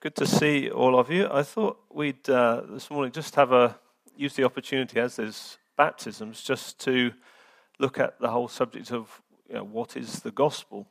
[0.00, 1.28] good to see all of you.
[1.30, 3.78] I thought we'd uh, this morning just have a
[4.16, 7.12] use the opportunity as there's baptisms just to
[7.78, 10.86] look at the whole subject of you know, what is the gospel.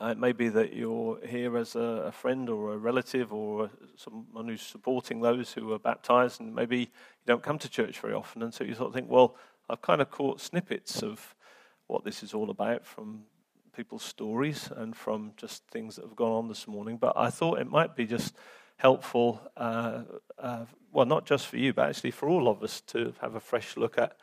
[0.00, 3.70] Uh, it may be that you're here as a, a, friend or a relative or
[3.94, 6.86] someone who's supporting those who are baptized, and maybe you
[7.26, 9.36] don't come to church very often, and so you sort of think, well,
[9.70, 11.34] I've kind of caught snippets of
[11.86, 13.22] what this is all about from
[13.76, 16.96] people's stories and from just things that have gone on this morning.
[16.96, 18.34] But I thought it might be just
[18.78, 20.02] helpful, uh,
[20.38, 23.40] uh, well, not just for you, but actually for all of us to have a
[23.40, 24.16] fresh look at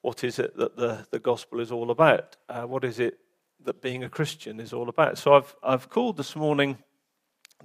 [0.00, 2.36] what is it that the, the gospel is all about?
[2.48, 3.18] Uh, what is it
[3.64, 5.18] that being a Christian is all about?
[5.18, 6.78] So I've, I've called this morning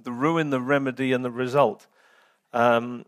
[0.02, 1.86] the ruin, the remedy, and the result.
[2.52, 3.06] Um,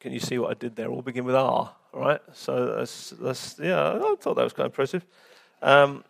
[0.00, 0.90] can you see what I did there?
[0.90, 2.20] All begin with R, right?
[2.32, 5.06] So that's, that's yeah, I thought that was quite impressive.
[5.62, 6.04] Um,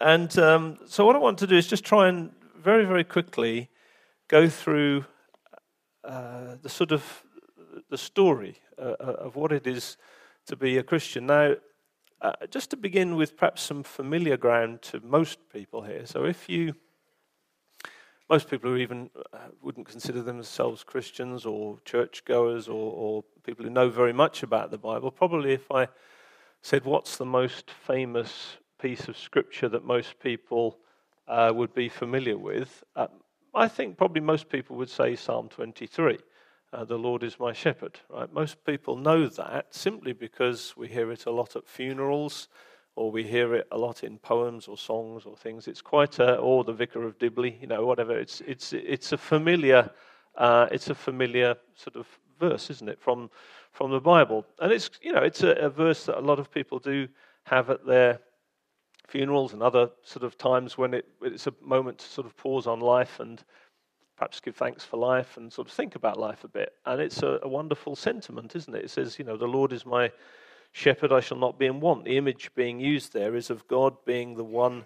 [0.00, 3.68] and um, so, what I want to do is just try and very, very quickly
[4.28, 5.04] go through
[6.04, 7.24] uh, the sort of
[7.90, 9.96] the story uh, uh, of what it is
[10.46, 11.26] to be a Christian.
[11.26, 11.54] Now,
[12.20, 16.06] uh, just to begin with, perhaps some familiar ground to most people here.
[16.06, 16.74] So, if you
[18.28, 23.70] most people who even uh, wouldn't consider themselves Christians or churchgoers or, or people who
[23.70, 25.88] know very much about the Bible, probably if I
[26.60, 30.78] said, What's the most famous piece of scripture that most people
[31.26, 33.08] uh, would be familiar with, uh,
[33.54, 36.18] I think probably most people would say Psalm 23.
[36.72, 37.98] Uh, the Lord is my shepherd.
[38.10, 38.32] Right?
[38.32, 42.48] Most people know that simply because we hear it a lot at funerals,
[42.94, 45.66] or we hear it a lot in poems or songs or things.
[45.66, 48.18] It's quite a, or the Vicar of Dibley, you know, whatever.
[48.18, 49.90] It's it's it's a familiar,
[50.36, 52.06] uh, it's a familiar sort of
[52.38, 53.30] verse, isn't it, from
[53.72, 54.44] from the Bible?
[54.60, 57.08] And it's you know it's a, a verse that a lot of people do
[57.44, 58.20] have at their
[59.08, 62.66] funerals and other sort of times when it, it's a moment to sort of pause
[62.66, 63.42] on life and
[64.16, 66.74] perhaps give thanks for life and sort of think about life a bit.
[66.84, 68.84] And it's a, a, wonderful sentiment, isn't it?
[68.84, 70.12] It says, you know, the Lord is my
[70.72, 72.04] shepherd, I shall not be in want.
[72.04, 74.84] The image being used there is of God being the one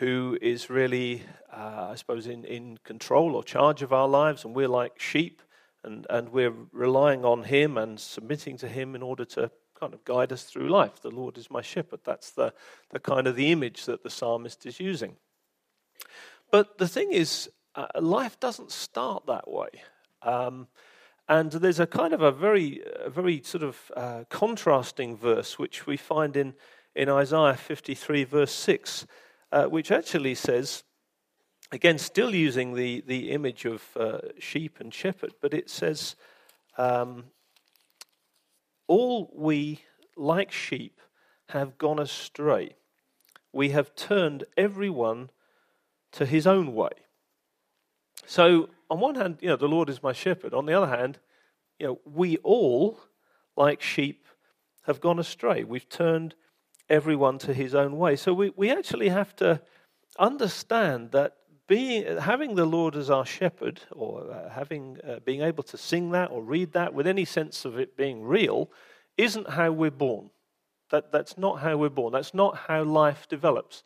[0.00, 4.54] who is really, uh, I suppose, in, in control or charge of our lives, and
[4.54, 5.40] we're like sheep.
[5.84, 10.04] And, and we're relying on him and submitting to him in order to kind of
[10.04, 11.00] guide us through life.
[11.02, 12.00] The Lord is my shepherd.
[12.04, 12.52] That's the,
[12.90, 15.16] the kind of the image that the psalmist is using.
[16.50, 19.68] But the thing is, uh, life doesn't start that way.
[20.22, 20.68] Um,
[21.28, 25.86] and there's a kind of a very, a very sort of uh, contrasting verse which
[25.86, 26.54] we find in,
[26.94, 29.06] in Isaiah 53, verse 6,
[29.50, 30.84] uh, which actually says,
[31.72, 36.14] again, still using the, the image of uh, sheep and shepherd, but it says,
[36.76, 37.24] um,
[38.86, 39.80] all we,
[40.16, 41.00] like sheep,
[41.48, 42.76] have gone astray.
[43.52, 45.30] We have turned everyone
[46.12, 46.90] to his own way.
[48.26, 50.54] So, on one hand, you know, the Lord is my shepherd.
[50.54, 51.18] On the other hand,
[51.78, 53.00] you know, we all,
[53.56, 54.26] like sheep,
[54.82, 55.64] have gone astray.
[55.64, 56.34] We've turned
[56.88, 58.16] everyone to his own way.
[58.16, 59.60] So, we, we actually have to
[60.18, 61.36] understand that
[61.66, 66.10] being, having the Lord as our shepherd, or uh, having, uh, being able to sing
[66.10, 68.70] that or read that with any sense of it being real,
[69.16, 70.30] isn't how we're born.
[70.90, 72.12] That, that's not how we're born.
[72.12, 73.82] That's not how life develops.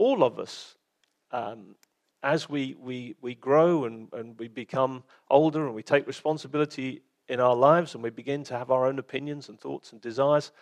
[0.00, 0.76] All of us,
[1.30, 1.76] um,
[2.22, 7.40] as we, we, we grow and, and we become older and we take responsibility in
[7.40, 10.52] our lives and we begin to have our own opinions and thoughts and desires,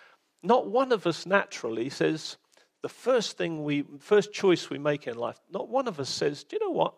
[0.43, 2.37] not one of us naturally says,
[2.83, 6.45] the first thing we, first choice we make in life, not one of us says,
[6.45, 6.95] Do you know what?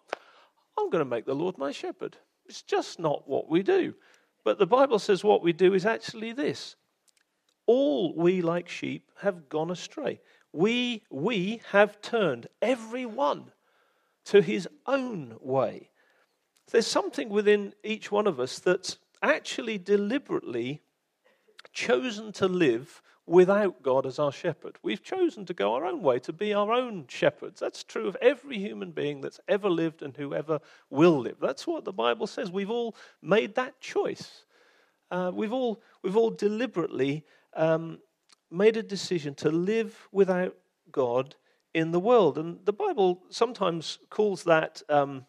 [0.78, 2.17] I'm going to make the Lord my shepherd.
[2.47, 3.95] It's just not what we do.
[4.45, 6.77] But the Bible says what we do is actually this
[7.67, 10.21] all we like sheep have gone astray.
[10.53, 13.53] We, we have turned every one
[14.27, 15.89] to his own way.
[16.71, 20.83] There's something within each one of us that's actually deliberately
[21.72, 24.76] chosen to live without God as our shepherd.
[24.82, 27.58] We've chosen to go our own way, to be our own shepherds.
[27.58, 31.36] That's true of every human being that's ever lived and whoever will live.
[31.40, 32.50] That's what the Bible says.
[32.50, 34.44] We've all made that choice.
[35.10, 37.24] Uh, we've, all, we've all deliberately
[37.54, 37.98] um,
[38.50, 40.54] made a decision to live without
[40.92, 41.36] God
[41.72, 42.36] in the world.
[42.36, 44.82] And the Bible sometimes calls that.
[44.88, 45.27] Um,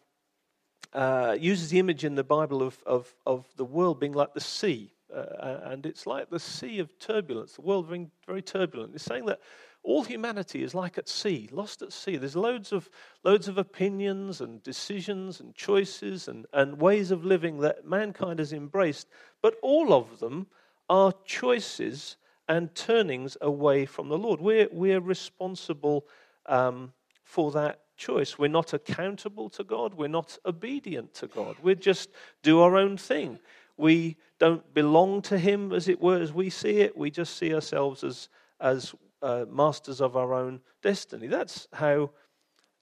[0.92, 4.40] uh, uses the image in the Bible of, of, of the world being like the
[4.40, 4.94] sea.
[5.14, 8.94] Uh, and it's like the sea of turbulence, the world being very turbulent.
[8.94, 9.40] It's saying that
[9.82, 12.16] all humanity is like at sea, lost at sea.
[12.16, 12.90] There's loads of,
[13.22, 18.52] loads of opinions and decisions and choices and, and ways of living that mankind has
[18.52, 19.08] embraced,
[19.42, 20.48] but all of them
[20.88, 22.16] are choices
[22.48, 24.40] and turnings away from the Lord.
[24.40, 26.06] We're, we're responsible
[26.46, 26.92] um,
[27.22, 28.38] for that choice.
[28.38, 29.94] We're not accountable to God.
[29.94, 31.56] We're not obedient to God.
[31.62, 32.10] We just
[32.42, 33.38] do our own thing.
[33.76, 36.96] We don't belong to Him, as it were, as we see it.
[36.96, 38.28] We just see ourselves as,
[38.60, 41.26] as uh, masters of our own destiny.
[41.26, 42.10] That's how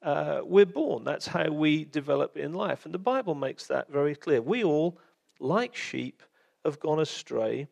[0.02, 1.04] uh, we're born.
[1.04, 2.84] That's how we develop in life.
[2.84, 4.42] And the Bible makes that very clear.
[4.42, 4.98] We all,
[5.40, 6.22] like sheep,
[6.64, 7.68] have gone astray,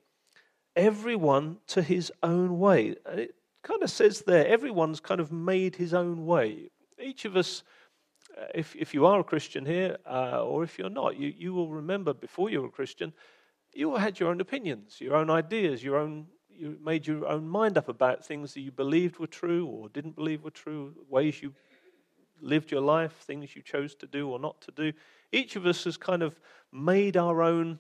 [0.77, 2.95] everyone to his own way.
[3.07, 6.71] And It kind of says there, everyone's kind of made his own way.
[7.01, 7.63] Each of us,
[8.39, 11.53] uh, if, if you are a Christian here, uh, or if you're not, you, you
[11.53, 13.13] will remember before you were a Christian,
[13.75, 17.49] you all had your own opinions, your own ideas, your own you made your own
[17.49, 21.43] mind up about things that you believed were true or didn't believe were true, ways
[21.43, 21.55] you
[22.41, 24.93] lived your life, things you chose to do or not to do.
[25.33, 26.39] Each of us has kind of
[26.71, 27.79] made our own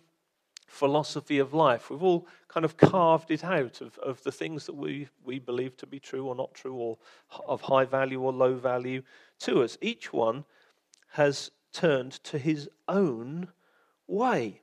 [0.66, 1.90] philosophy of life.
[1.90, 5.76] We've all kind of carved it out of, of the things that we, we believe
[5.78, 6.98] to be true or not true, or
[7.46, 9.02] of high value or low value
[9.40, 9.76] to us.
[9.80, 10.44] Each one
[11.10, 13.48] has turned to his own
[14.06, 14.62] way.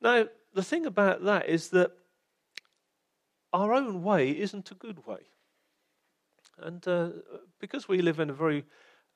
[0.00, 0.26] Now,
[0.56, 1.92] the thing about that is that
[3.52, 5.20] our own way isn't a good way.
[6.58, 7.10] And uh,
[7.60, 8.64] because we live in a very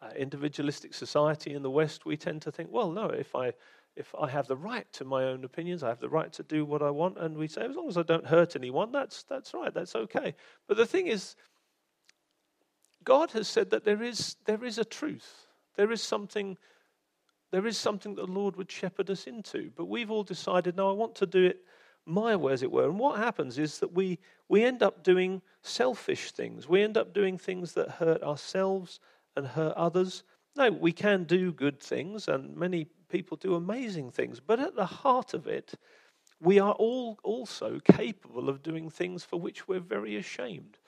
[0.02, 3.54] uh, individualistic society in the West, we tend to think, well, no, if I
[3.96, 6.64] if I have the right to my own opinions, I have the right to do
[6.64, 9.52] what I want, and we say, as long as I don't hurt anyone, that's that's
[9.54, 10.34] right, that's okay.
[10.68, 11.36] But the thing is,
[13.02, 15.46] God has said that there is there is a truth,
[15.76, 16.58] there is something,
[17.50, 19.70] there is something that the Lord would shepherd us into.
[19.76, 21.64] But we've all decided, no, I want to do it
[22.06, 22.84] my way, as it were.
[22.88, 24.18] And what happens is that we,
[24.48, 26.68] we end up doing selfish things.
[26.68, 29.00] We end up doing things that hurt ourselves
[29.36, 30.22] and hurt others.
[30.56, 34.40] No, we can do good things, and many people do amazing things.
[34.40, 35.74] But at the heart of it,
[36.40, 40.78] we are all also capable of doing things for which we're very ashamed.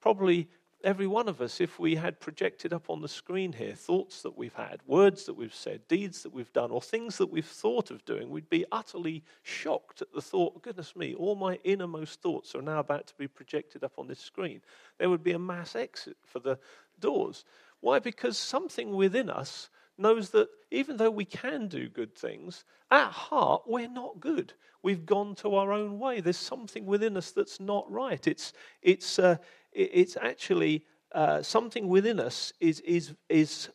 [0.00, 0.48] Probably
[0.86, 4.38] every one of us, if we had projected up on the screen here thoughts that
[4.38, 7.90] we've had, words that we've said, deeds that we've done, or things that we've thought
[7.90, 12.54] of doing, we'd be utterly shocked at the thought, goodness me, all my innermost thoughts
[12.54, 14.60] are now about to be projected up on this screen.
[14.98, 16.56] There would be a mass exit for the
[17.00, 17.44] doors.
[17.80, 17.98] Why?
[17.98, 23.62] Because something within us knows that even though we can do good things, at heart,
[23.66, 24.52] we're not good.
[24.82, 26.20] We've gone to our own way.
[26.20, 28.26] There's something within us that's not right.
[28.26, 28.52] It's,
[28.82, 29.36] it's, uh,
[29.72, 33.70] it's actually uh, something within us is, is, is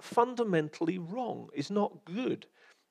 [0.00, 2.46] fundamentally wrong, is not good.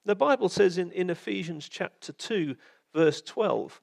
[0.05, 2.55] The Bible says in, in Ephesians chapter 2,
[2.93, 3.81] verse 12,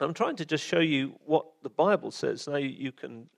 [0.00, 2.46] I'm trying to just show you what the Bible says.
[2.46, 3.28] Now, you, you can,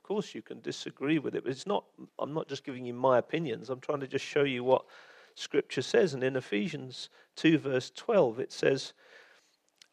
[0.00, 1.84] of course, you can disagree with it, but it's not,
[2.18, 3.68] I'm not just giving you my opinions.
[3.68, 4.86] I'm trying to just show you what
[5.34, 6.14] Scripture says.
[6.14, 8.94] And in Ephesians 2, verse 12, it says,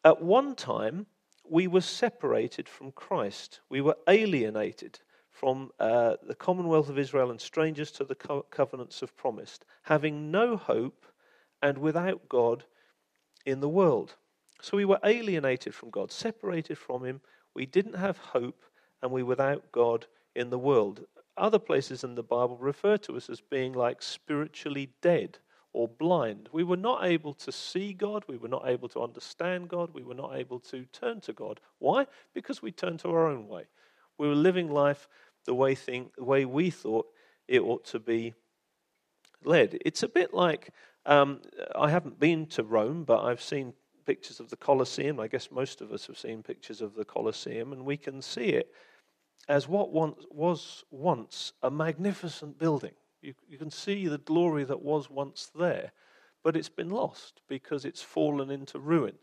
[0.06, 1.08] At one time,
[1.44, 3.60] we were separated from Christ.
[3.70, 4.98] We were alienated
[5.30, 10.32] from uh, the commonwealth of Israel and strangers to the co- covenants of promise, having
[10.32, 11.06] no hope
[11.62, 12.64] and without God
[13.46, 14.16] in the world.
[14.62, 17.20] So we were alienated from God, separated from Him.
[17.54, 18.64] We didn't have hope
[19.02, 20.06] and we without God
[20.36, 21.02] in the world.
[21.38, 25.38] Other places in the Bible refer to us as being like spiritually dead
[25.74, 26.50] or blind.
[26.52, 28.24] We were not able to see God.
[28.28, 29.92] We were not able to understand God.
[29.94, 31.60] We were not able to turn to God.
[31.78, 32.08] Why?
[32.34, 33.66] Because we turned to our own way.
[34.18, 35.08] We were living life
[35.46, 37.08] the way, thing, the way we thought
[37.48, 38.34] it ought to be
[39.44, 39.78] led.
[39.86, 40.72] It's a bit like
[41.06, 41.42] um,
[41.76, 43.74] I haven't been to Rome, but I've seen
[44.08, 45.20] pictures of the Colosseum.
[45.20, 48.46] I guess most of us have seen pictures of the Colosseum, and we can see
[48.46, 48.74] it
[49.50, 52.94] as what once, was once a magnificent building.
[53.22, 55.92] You, you can see the glory that was once there,
[56.42, 59.16] but it's been lost because it's fallen into ruin.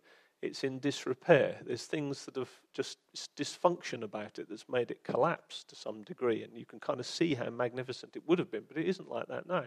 [0.43, 1.57] It's in disrepair.
[1.67, 2.99] There's things that have just
[3.35, 7.07] dysfunction about it that's made it collapse to some degree, and you can kind of
[7.07, 9.65] see how magnificent it would have been, but it isn't like that now.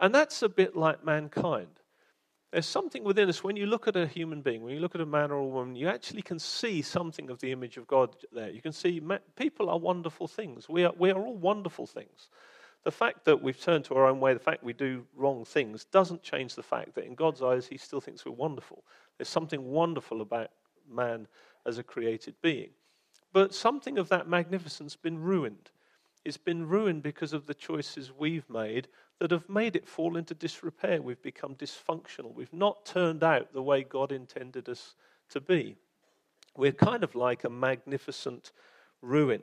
[0.00, 1.80] And that's a bit like mankind.
[2.50, 5.02] There's something within us, when you look at a human being, when you look at
[5.02, 8.16] a man or a woman, you actually can see something of the image of God
[8.32, 8.48] there.
[8.48, 9.02] You can see
[9.36, 10.66] people are wonderful things.
[10.66, 12.30] We are, we are all wonderful things.
[12.84, 15.84] The fact that we've turned to our own way, the fact we do wrong things,
[15.84, 18.82] doesn't change the fact that in God's eyes, He still thinks we're wonderful.
[19.18, 20.50] There's something wonderful about
[20.90, 21.26] man
[21.66, 22.70] as a created being.
[23.34, 25.70] But something of that magnificence has been ruined.
[26.24, 30.34] It's been ruined because of the choices we've made that have made it fall into
[30.34, 31.00] disrepair.
[31.00, 32.34] We've become dysfunctional.
[32.34, 34.94] We've not turned out the way God intended us
[35.30, 35.76] to be.
[36.56, 38.52] We're kind of like a magnificent
[39.00, 39.42] ruin.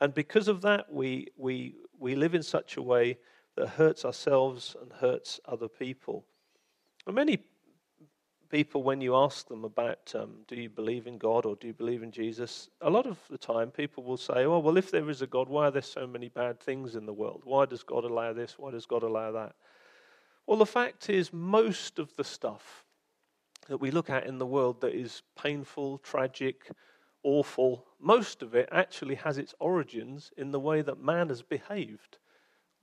[0.00, 3.18] And because of that, we, we, we live in such a way
[3.56, 6.24] that hurts ourselves and hurts other people.
[7.06, 7.38] And many
[8.50, 11.72] people, when you ask them about um, do you believe in God or do you
[11.72, 15.08] believe in Jesus, a lot of the time people will say, oh, well, if there
[15.10, 17.42] is a God, why are there so many bad things in the world?
[17.44, 18.58] Why does God allow this?
[18.58, 19.54] Why does God allow that?
[20.46, 22.84] Well, the fact is, most of the stuff
[23.68, 26.70] that we look at in the world that is painful, tragic,
[27.22, 32.18] awful, most of it actually has its origins in the way that man has behaved.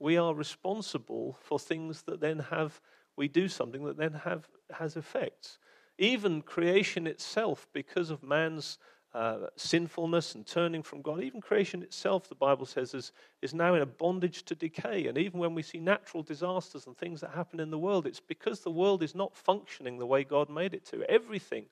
[0.00, 2.80] We are responsible for things that then have,
[3.16, 5.58] we do something that then have, has effects.
[5.98, 8.78] Even creation itself, because of man's
[9.14, 13.74] uh, sinfulness and turning from God, even creation itself, the Bible says, is, is now
[13.74, 15.06] in a bondage to decay.
[15.06, 18.20] And even when we see natural disasters and things that happen in the world, it's
[18.20, 21.02] because the world is not functioning the way God made it to.
[21.10, 21.66] Everything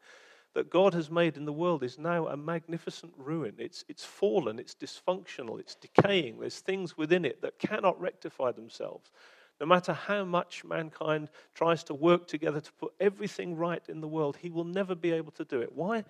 [0.52, 3.54] that God has made in the world is now a magnificent ruin.
[3.58, 6.40] It's, it's fallen, it's dysfunctional, it's decaying.
[6.40, 9.10] There's things within it that cannot rectify themselves.
[9.60, 14.08] No matter how much mankind tries to work together to put everything right in the
[14.08, 15.70] world, he will never be able to do it.
[15.74, 16.04] Why?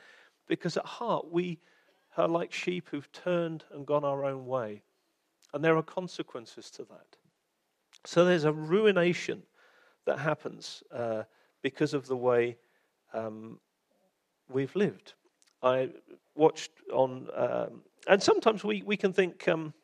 [0.46, 1.58] Because at heart, we
[2.16, 4.82] are like sheep who've turned and gone our own way.
[5.52, 7.16] And there are consequences to that.
[8.04, 9.42] So there's a ruination
[10.06, 11.24] that happens uh,
[11.60, 12.56] because of the way
[13.12, 13.58] um,
[14.48, 15.14] we've lived.
[15.62, 15.90] I
[16.36, 19.74] watched on, um, and sometimes we, we can think, um,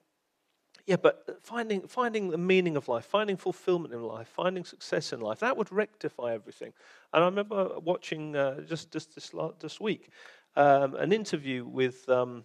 [0.87, 5.21] yeah, but finding, finding the meaning of life, finding fulfillment in life, finding success in
[5.21, 6.73] life, that would rectify everything.
[7.13, 10.11] And I remember watching uh, just, just this, this week
[10.55, 12.45] um, an interview with um,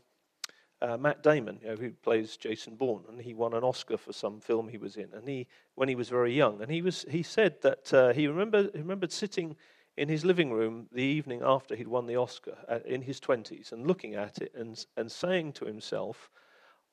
[0.81, 4.13] uh, Matt Damon, you know, who plays Jason Bourne, and he won an Oscar for
[4.13, 7.05] some film he was in, and he when he was very young, and he was
[7.10, 9.55] he said that uh, he remember he remembered sitting
[9.98, 13.71] in his living room the evening after he'd won the Oscar uh, in his 20s
[13.71, 16.29] and looking at it and, and saying to himself,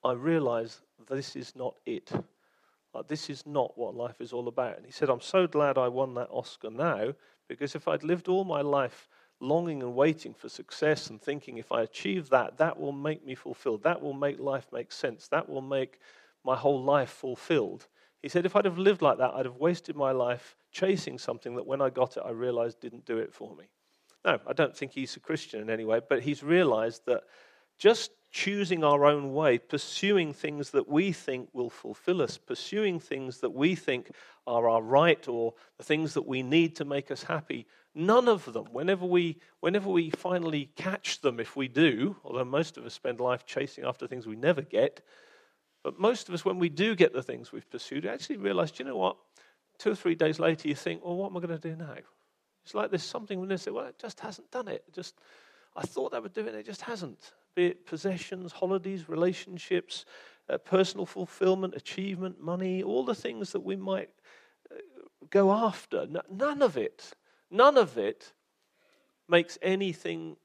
[0.05, 2.11] I realize this is not it.
[3.07, 4.77] This is not what life is all about.
[4.77, 7.15] And he said, I'm so glad I won that Oscar now
[7.47, 9.09] because if I'd lived all my life
[9.41, 13.37] longing and waiting for success and thinking if I achieve that, that will make me
[13.37, 13.85] fulfilled.
[13.85, 15.29] That will make life make sense.
[15.29, 16.01] That will make
[16.45, 17.87] my whole life fulfilled.
[18.21, 21.55] He said, if I'd have lived like that, I'd have wasted my life chasing something
[21.55, 23.67] that when I got it, I realized didn't do it for me.
[24.25, 27.23] No, I don't think he's a Christian in any way, but he's realized that
[27.79, 33.39] just choosing our own way, pursuing things that we think will fulfill us, pursuing things
[33.39, 34.11] that we think
[34.47, 38.53] are our right or the things that we need to make us happy, none of
[38.53, 42.95] them, whenever we, whenever we finally catch them, if we do, although most of us
[42.95, 45.01] spend life chasing after things we never get,
[45.83, 48.83] but most of us, when we do get the things we've pursued, actually realize, do
[48.83, 49.17] you know what?
[49.79, 51.95] Two or three days later, you think, well, what am I going to do now?
[52.65, 54.85] It's like there's something within us that, well, it just hasn't done it.
[54.87, 55.15] it just,
[55.77, 57.33] I thought I would do it, it just hasn't.
[57.59, 60.05] Be it possessions, holidays, relationships,
[60.49, 64.11] uh, personal fulfillment, achievement, money, all the things that we might
[64.71, 64.77] uh,
[65.29, 66.03] go after.
[66.03, 67.15] N- none of it,
[67.51, 68.33] none of it
[69.29, 70.37] makes anything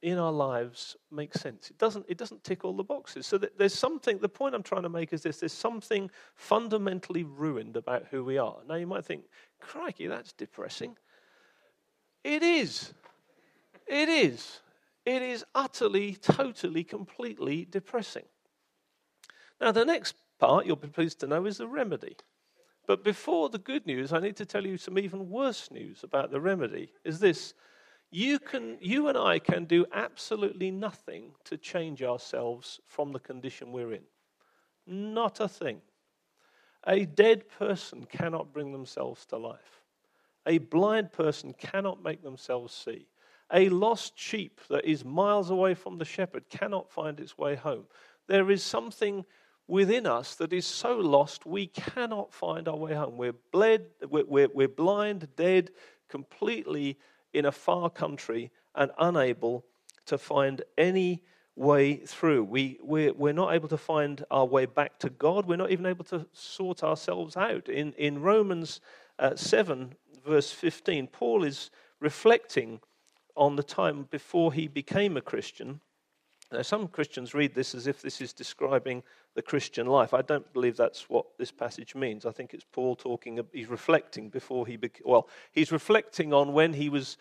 [0.00, 1.68] in our lives make sense.
[1.68, 3.26] It doesn't, it doesn't tick all the boxes.
[3.26, 7.76] So there's something, the point I'm trying to make is this there's something fundamentally ruined
[7.76, 8.56] about who we are.
[8.66, 9.24] Now you might think,
[9.60, 10.96] crikey, that's depressing.
[12.24, 12.94] It is.
[13.86, 14.60] It is.
[15.04, 18.24] It is utterly, totally, completely depressing.
[19.60, 22.16] Now, the next part you'll be pleased to know is the remedy.
[22.86, 26.30] But before the good news, I need to tell you some even worse news about
[26.30, 26.92] the remedy.
[27.04, 27.54] Is this
[28.10, 33.72] you, can, you and I can do absolutely nothing to change ourselves from the condition
[33.72, 34.02] we're in.
[34.86, 35.80] Not a thing.
[36.86, 39.80] A dead person cannot bring themselves to life.
[40.46, 43.06] A blind person cannot make themselves see.
[43.52, 47.84] A lost sheep that is miles away from the shepherd cannot find its way home.
[48.26, 49.26] There is something
[49.68, 53.16] within us that is so lost we cannot find our way home.
[53.16, 55.70] We're, bled, we're, we're, blind, dead,
[56.08, 56.98] completely
[57.32, 59.64] in a far country and unable
[60.06, 61.22] to find any
[61.54, 62.44] way through.
[62.44, 65.46] We, we're, we're not able to find our way back to God.
[65.46, 67.68] We're not even able to sort ourselves out.
[67.68, 68.80] In, in Romans
[69.18, 69.94] uh, 7,
[70.26, 72.80] verse 15, Paul is reflecting
[73.36, 75.80] on the time before he became a Christian.
[76.52, 79.02] Now, some Christians read this as if this is describing
[79.34, 80.12] the Christian life.
[80.12, 82.26] I don't believe that's what this passage means.
[82.26, 86.74] I think it's Paul talking, he's reflecting before he, became, well, he's reflecting on when
[86.74, 87.16] he was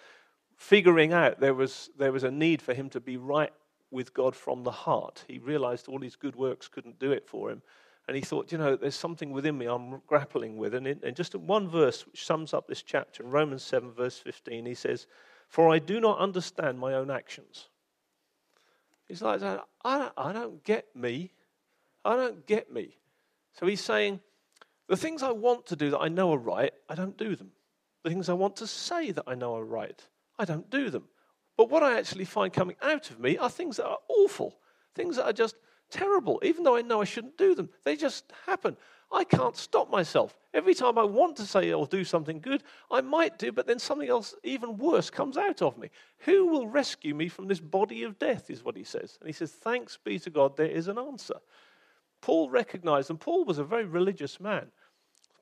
[0.57, 3.53] figuring out there was, there was a need for him to be right
[3.89, 5.23] with God from the heart.
[5.27, 7.61] He realized all his good works couldn't do it for him.
[8.07, 10.73] And he thought, you know, there's something within me I'm grappling with.
[10.73, 14.17] And in, in just one verse, which sums up this chapter, in Romans 7, verse
[14.17, 15.07] 15, he says,
[15.51, 17.67] For I do not understand my own actions.
[19.05, 19.59] He's like, I
[19.97, 21.33] don't, I don't get me.
[22.05, 22.95] I don't get me.
[23.59, 24.21] So he's saying,
[24.87, 27.51] the things I want to do that I know are right, I don't do them.
[28.05, 30.01] The things I want to say that I know are right,
[30.39, 31.09] I don't do them.
[31.57, 34.55] But what I actually find coming out of me are things that are awful,
[34.95, 35.57] things that are just
[35.89, 37.69] terrible, even though I know I shouldn't do them.
[37.83, 38.77] They just happen.
[39.13, 40.37] I can't stop myself.
[40.53, 43.79] Every time I want to say or do something good, I might do, but then
[43.79, 45.89] something else even worse comes out of me.
[46.19, 49.17] Who will rescue me from this body of death, is what he says.
[49.19, 51.35] And he says, Thanks be to God, there is an answer.
[52.21, 54.67] Paul recognized, and Paul was a very religious man.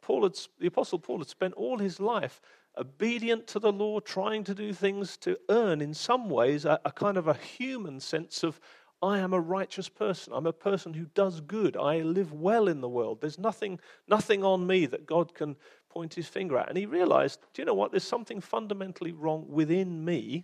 [0.01, 2.41] Paul had, the Apostle Paul had spent all his life
[2.77, 6.91] obedient to the law, trying to do things to earn, in some ways, a, a
[6.91, 8.59] kind of a human sense of
[9.01, 10.33] I am a righteous person.
[10.33, 11.77] I'm a person who does good.
[11.77, 13.21] I live well in the world.
[13.21, 15.55] There's nothing, nothing on me that God can
[15.89, 16.67] point his finger at.
[16.67, 17.91] And he realized, do you know what?
[17.91, 20.43] There's something fundamentally wrong within me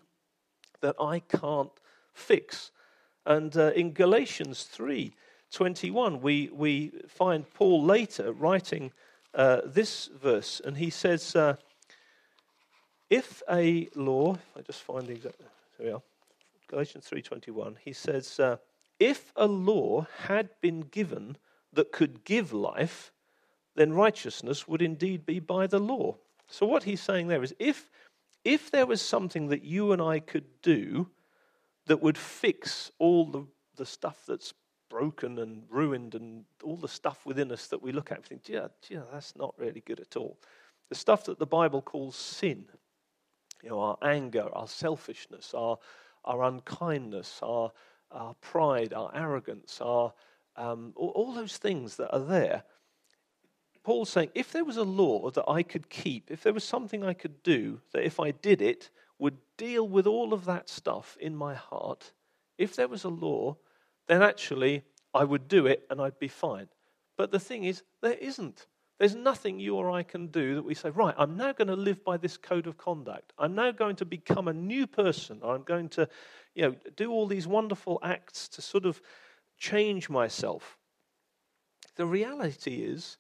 [0.82, 1.72] that I can't
[2.14, 2.72] fix.
[3.26, 5.14] And uh, in Galatians 3
[5.52, 8.92] 21, we, we find Paul later writing
[9.34, 11.56] uh, this verse, and he says, uh,
[13.10, 15.40] If a law, I just find the exact,
[15.78, 16.02] here we are.
[16.68, 18.58] Galatians 3:21, he says, uh,
[19.00, 21.38] "If a law had been given
[21.74, 23.12] that could give life,
[23.76, 26.18] then righteousness would indeed be by the law."
[26.48, 27.90] So what he's saying there is, if
[28.44, 31.10] if there was something that you and I could do
[31.88, 34.54] that would fix all the, the stuff that's
[34.90, 38.48] broken and ruined and all the stuff within us that we look at and think,
[38.48, 40.40] yeah, yeah, that's not really good at all.
[40.90, 42.66] The stuff that the Bible calls sin,
[43.64, 45.78] you know, our anger, our selfishness, our
[46.26, 47.72] our unkindness, our,
[48.12, 50.14] our pride, our arrogance, our,
[50.58, 52.64] um, all, all those things that are there.
[53.84, 57.04] Paul's saying, if there was a law that I could keep, if there was something
[57.04, 58.90] I could do that if I did it
[59.20, 62.12] would deal with all of that stuff in my heart,
[62.58, 63.58] if there was a law,
[64.08, 66.68] then actually I would do it and I'd be fine.
[67.16, 68.66] But the thing is, there isn't.
[68.98, 71.76] There's nothing you or I can do that we say, right, I'm now going to
[71.76, 73.34] live by this code of conduct.
[73.38, 75.42] I'm now going to become a new person.
[75.44, 76.08] I'm going to,
[76.54, 79.02] you know, do all these wonderful acts to sort of
[79.58, 80.78] change myself.
[81.98, 83.18] The reality is,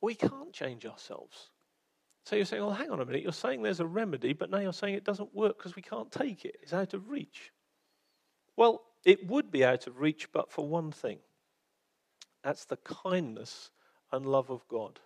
[0.00, 1.50] we can't change ourselves.
[2.24, 4.58] So you're saying, well, hang on a minute, you're saying there's a remedy, but now
[4.58, 6.56] you're saying it doesn't work because we can't take it.
[6.62, 7.52] It's out of reach.
[8.56, 11.18] Well, it would be out of reach, but for one thing
[12.42, 13.70] that's the kindness
[14.12, 15.00] and love of God.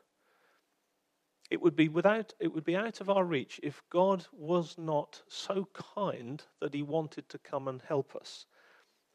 [1.50, 5.22] It would be without it would be out of our reach if God was not
[5.28, 8.46] so kind that he wanted to come and help us.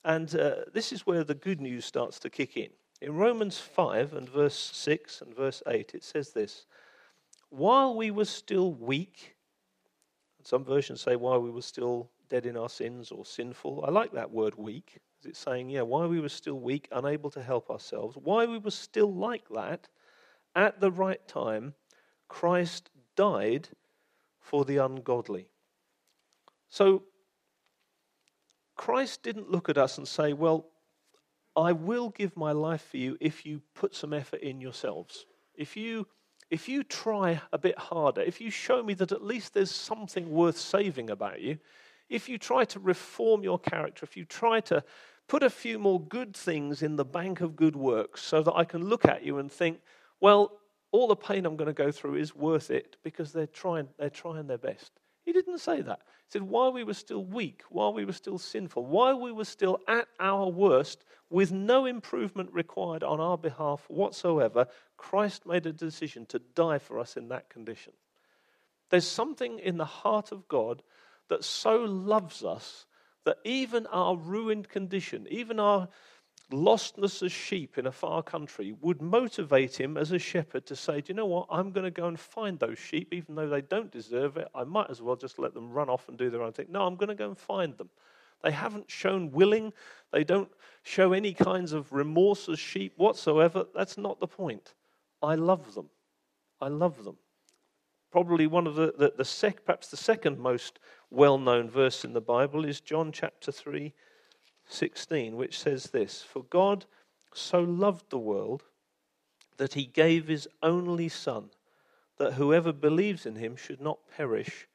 [0.05, 2.69] And uh, this is where the good news starts to kick in.
[3.01, 6.65] In Romans 5 and verse 6 and verse 8 it says this,
[7.49, 9.35] while we were still weak,
[10.43, 13.83] some versions say while we were still dead in our sins or sinful.
[13.87, 14.99] I like that word weak.
[15.23, 18.71] It's saying, yeah, why we were still weak, unable to help ourselves, why we were
[18.71, 19.87] still like that,
[20.55, 21.73] at the right time,
[22.27, 23.67] Christ died
[24.39, 25.47] for the ungodly.
[26.69, 27.03] So,
[28.75, 30.67] Christ didn't look at us and say, well,
[31.55, 35.25] I will give my life for you if you put some effort in yourselves.
[35.53, 36.07] If you
[36.49, 40.31] if you try a bit harder, if you show me that at least there's something
[40.31, 41.59] worth saving about you,
[42.09, 44.83] if you try to reform your character, if you try to
[45.27, 48.63] put a few more good things in the bank of good works so that I
[48.63, 49.79] can look at you and think,
[50.19, 50.59] well,
[50.91, 54.09] all the pain I'm going to go through is worth it because they're trying, they're
[54.09, 54.91] trying their best.
[55.23, 55.99] He didn't say that.
[56.25, 59.45] He said, while we were still weak, while we were still sinful, while we were
[59.45, 64.65] still at our worst, with no improvement required on our behalf whatsoever,
[64.97, 67.93] Christ made a decision to die for us in that condition.
[68.89, 70.81] There's something in the heart of God
[71.29, 72.85] that so loves us
[73.25, 75.87] that even our ruined condition, even our
[76.51, 81.01] lostness as sheep in a far country, would motivate him as a shepherd to say,
[81.01, 81.47] Do you know what?
[81.49, 84.47] I'm going to go and find those sheep, even though they don't deserve it.
[84.55, 86.67] I might as well just let them run off and do their own thing.
[86.69, 87.89] No, I'm going to go and find them.
[88.41, 89.73] They haven't shown willing,
[90.11, 90.49] they don't
[90.83, 93.65] show any kinds of remorse as sheep whatsoever.
[93.75, 94.73] That's not the point.
[95.21, 95.89] I love them.
[96.61, 97.17] I love them.
[98.11, 100.79] Probably one of the, the, the sec, perhaps the second most
[101.11, 103.93] well known verse in the Bible is John chapter 3,
[104.67, 106.85] 16, which says this For God
[107.33, 108.63] so loved the world
[109.57, 111.49] that he gave his only Son,
[112.17, 114.67] that whoever believes in him should not perish,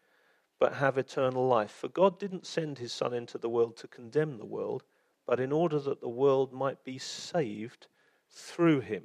[0.60, 1.70] but have eternal life.
[1.70, 4.84] For God didn't send his Son into the world to condemn the world,
[5.26, 7.88] but in order that the world might be saved
[8.30, 9.04] through him.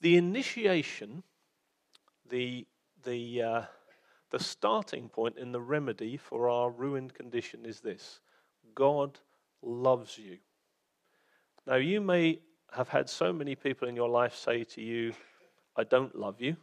[0.00, 1.22] The initiation,
[2.28, 2.66] the
[3.04, 3.62] the, uh,
[4.30, 8.20] the starting point in the remedy for our ruined condition is this
[8.74, 9.18] God
[9.62, 10.38] loves you.
[11.66, 12.40] Now, you may
[12.72, 15.12] have had so many people in your life say to you,
[15.76, 16.56] I don't love you,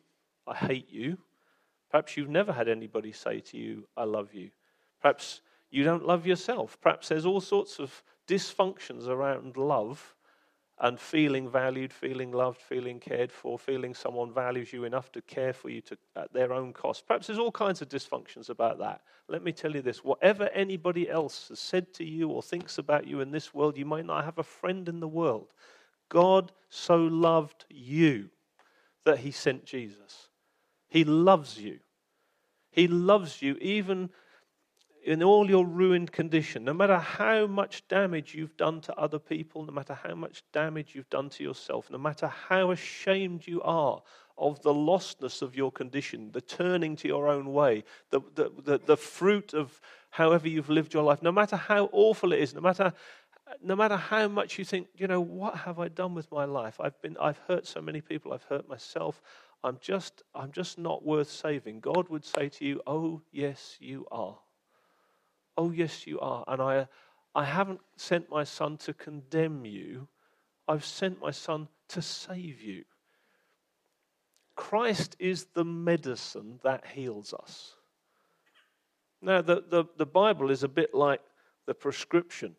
[0.48, 1.18] I hate you.
[1.92, 4.50] Perhaps you've never had anybody say to you, I love you.
[5.02, 6.78] Perhaps you don't love yourself.
[6.82, 10.16] Perhaps there's all sorts of dysfunctions around love
[10.80, 15.54] and feeling valued, feeling loved, feeling cared for, feeling someone values you enough to care
[15.54, 17.08] for you to, at their own cost.
[17.08, 19.02] Perhaps there's all kinds of dysfunctions about that.
[19.28, 23.08] Let me tell you this whatever anybody else has said to you or thinks about
[23.08, 25.48] you in this world, you might not have a friend in the world.
[26.10, 28.30] God so loved you
[29.04, 30.30] that he sent Jesus.
[30.88, 31.80] He loves you.
[32.70, 34.12] He loves you even
[35.08, 39.66] in all your ruined condition, no matter how much damage you've done to other people,
[39.66, 44.02] no matter how much damage you've done to yourself, no matter how ashamed you are
[44.38, 48.80] of the lostness of your condition, the turning to your own way, the, the, the,
[48.86, 52.62] the fruit of however you've lived your life, no matter how awful it is, no
[52.62, 52.94] matter
[53.64, 56.82] no matter how much you think, you know, what have I done with my life?
[56.82, 59.22] I've been I've hurt so many people, I've hurt myself.
[59.64, 61.80] I'm just I'm just not worth saving.
[61.80, 64.38] God would say to you, "Oh, yes, you are."
[65.58, 66.44] Oh, yes, you are.
[66.48, 66.88] And I,
[67.34, 70.08] I haven't sent my son to condemn you,
[70.68, 72.84] I've sent my son to save you.
[74.56, 77.76] Christ is the medicine that heals us.
[79.22, 81.22] Now, the, the, the Bible is a bit like
[81.66, 82.56] the prescription.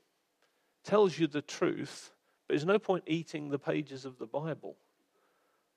[0.84, 2.12] Tells you the truth,
[2.46, 4.76] but there's no point eating the pages of the Bible.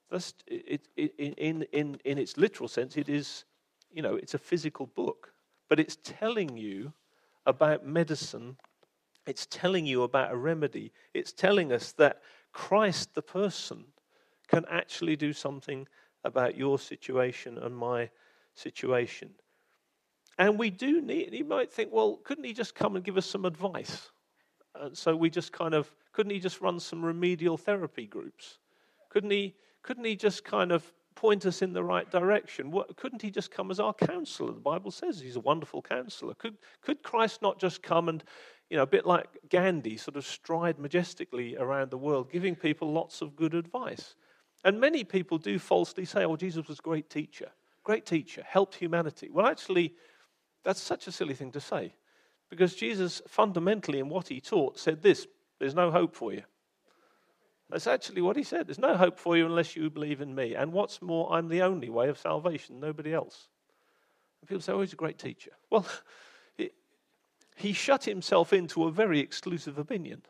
[0.10, 3.46] That's, it, it, in, in, in its literal sense, it is,
[3.92, 5.34] you know, it's a physical book,
[5.70, 6.94] but it's telling you
[7.46, 8.58] about medicine,
[9.28, 10.92] it's telling you about a remedy.
[11.14, 13.86] It's telling us that Christ, the person,
[14.48, 15.88] can actually do something
[16.24, 18.10] about your situation and my
[18.54, 19.32] situation.
[20.38, 23.26] And we do need, you might think, well, couldn't he just come and give us
[23.26, 24.10] some advice?
[24.76, 28.58] And so we just kind of, couldn't he just run some remedial therapy groups?
[29.10, 32.72] Couldn't he, couldn't he just kind of point us in the right direction.
[32.72, 34.54] What, couldn't he just come as our counselor?
[34.54, 36.34] The Bible says he's a wonderful counselor.
[36.36, 38.24] Could, could Christ not just come and,
[38.70, 42.92] you know, a bit like Gandhi, sort of stride majestically around the world, giving people
[42.92, 44.16] lots of good advice?
[44.64, 47.50] And many people do falsely say, oh, Jesus was a great teacher,
[47.84, 49.30] great teacher, helped humanity.
[49.32, 49.94] Well, actually,
[50.64, 51.94] that's such a silly thing to say
[52.52, 55.26] because Jesus fundamentally in what he taught said this
[55.60, 56.44] there's no hope for you.
[57.72, 58.68] That's actually what he said.
[58.68, 60.56] There's no hope for you unless you believe in me.
[60.56, 63.48] And what's more, I'm the only way of salvation, nobody else.
[64.42, 65.52] And people say, oh, he's a great teacher.
[65.70, 65.88] Well,
[67.56, 70.22] he, shut himself into a very exclusive opinion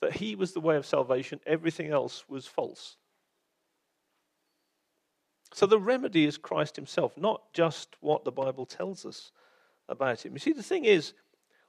[0.00, 2.96] that he was the way of salvation, everything else was false.
[5.52, 9.32] So the remedy is Christ himself, not just what the Bible tells us
[9.88, 10.32] about him.
[10.32, 11.12] You see, the thing is,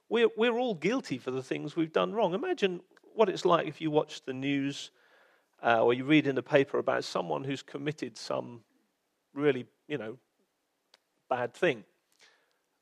[0.08, 2.34] we're, we're all guilty for the things we've done wrong.
[2.34, 2.80] Imagine
[3.14, 4.90] what it's like if you watch the news
[5.62, 8.60] uh, or you read in the paper about someone who's committed some
[9.34, 10.16] really, you know,
[11.28, 11.84] bad thing.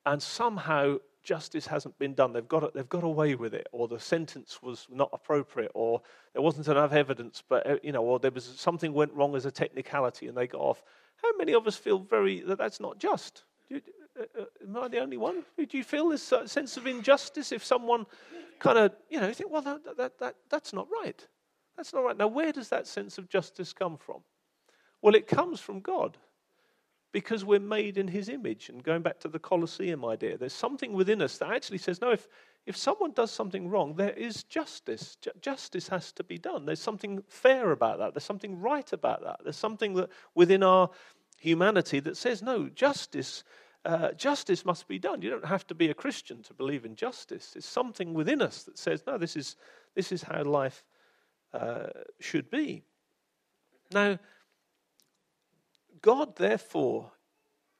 [0.06, 2.32] And somehow justice hasn't been done.
[2.32, 6.00] They've got, they've got away with it, or the sentence was not appropriate, or
[6.32, 9.44] there wasn't enough evidence, but, uh, you know, or there was something went wrong as
[9.44, 10.82] a technicality and they got off.
[11.22, 13.44] How many of us feel very that that's not just?
[14.18, 15.44] Uh, am I the only one?
[15.56, 18.06] Do you feel this uh, sense of injustice if someone
[18.58, 21.26] kind of, you know, you think, well, that, that, that, that's not right.
[21.76, 22.16] That's not right.
[22.16, 24.22] Now, where does that sense of justice come from?
[25.00, 26.16] Well, it comes from God
[27.12, 28.68] because we're made in his image.
[28.68, 32.10] And going back to the Colosseum idea, there's something within us that actually says, no,
[32.10, 32.26] if,
[32.66, 35.16] if someone does something wrong, there is justice.
[35.40, 36.66] Justice has to be done.
[36.66, 38.14] There's something fair about that.
[38.14, 39.40] There's something right about that.
[39.44, 40.90] There's something that within our
[41.38, 43.44] humanity that says, no, justice
[43.84, 45.22] uh, justice must be done.
[45.22, 47.54] You don't have to be a Christian to believe in justice.
[47.56, 49.56] It's something within us that says, no, this is,
[49.94, 50.84] this is how life
[51.52, 51.86] uh,
[52.20, 52.84] should be.
[53.92, 54.18] Now,
[56.02, 57.10] God, therefore,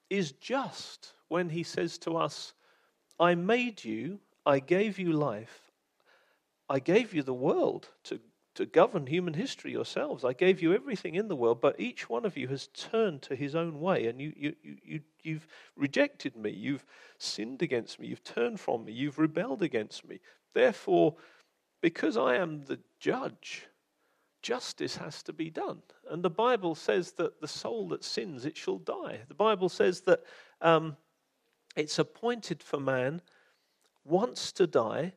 [0.09, 2.55] is just when he says to us,
[3.21, 5.73] I made you, I gave you life,
[6.71, 8.21] I gave you the world to
[8.59, 10.25] to govern human history yourselves.
[10.25, 13.37] I gave you everything in the world, but each one of you has turned to
[13.37, 16.51] his own way, and you, you, you, you, have rejected me.
[16.51, 16.85] You've
[17.19, 18.09] sinned against me.
[18.09, 18.91] You've turned from me.
[18.91, 20.19] You've rebelled against me.
[20.55, 21.15] Therefore,
[21.83, 23.69] because I am the judge,
[24.43, 25.81] justice has to be done.
[26.11, 29.21] And the Bible says that the soul that sins, it shall die.
[29.29, 30.25] The Bible says that
[30.61, 30.97] um,
[31.77, 33.23] it's appointed for man
[34.05, 35.13] once to die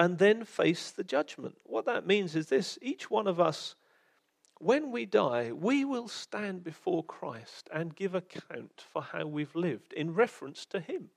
[0.00, 1.58] and then face the judgment.
[1.64, 3.74] What that means is this each one of us,
[4.58, 9.92] when we die, we will stand before Christ and give account for how we've lived
[9.92, 11.10] in reference to Him.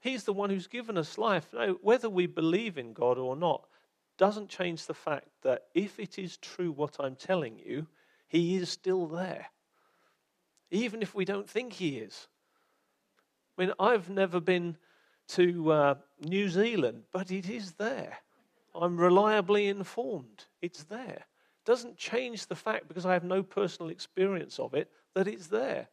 [0.00, 1.46] He's the one who's given us life.
[1.54, 3.68] Now, whether we believe in God or not
[4.16, 7.86] doesn't change the fact that if it is true what I'm telling you,
[8.26, 9.46] He is still there.
[10.72, 12.26] even if we don't think He is.
[13.56, 14.78] I mean, I've never been
[15.28, 18.18] to uh, New Zealand, but it is there.
[18.74, 20.46] I'm reliably informed.
[20.62, 21.26] It's there.
[21.64, 25.88] Doesn't change the fact, because I have no personal experience of it, that it's there.